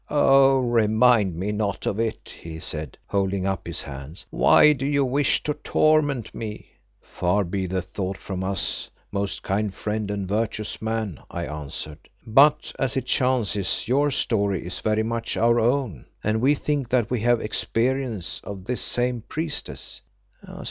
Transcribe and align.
"Oh! 0.09 0.57
remind 0.61 1.35
me 1.35 1.51
not 1.51 1.85
of 1.85 1.99
it," 1.99 2.33
he 2.41 2.57
said, 2.57 2.97
holding 3.05 3.45
up 3.45 3.67
his 3.67 3.83
hands. 3.83 4.25
"Why 4.31 4.73
do 4.73 4.83
you 4.87 5.05
wish 5.05 5.43
to 5.43 5.53
torment 5.53 6.33
me?" 6.33 6.71
"Far 7.03 7.43
be 7.43 7.67
the 7.67 7.83
thought 7.83 8.17
from 8.17 8.43
us, 8.43 8.89
most 9.11 9.43
kind 9.43 9.71
friend 9.71 10.09
and 10.09 10.27
virtuous 10.27 10.81
man," 10.81 11.19
I 11.29 11.45
answered. 11.45 12.09
"But, 12.25 12.73
as 12.79 12.97
it 12.97 13.05
chances, 13.05 13.87
your 13.87 14.09
story 14.09 14.65
is 14.65 14.79
very 14.79 15.03
much 15.03 15.37
our 15.37 15.59
own, 15.59 16.05
and 16.23 16.41
we 16.41 16.55
think 16.55 16.89
that 16.89 17.11
we 17.11 17.19
have 17.19 17.39
experience 17.39 18.41
of 18.43 18.65
this 18.65 18.81
same 18.81 19.21
priestess." 19.29 20.01